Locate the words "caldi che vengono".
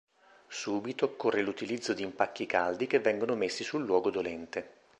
2.47-3.35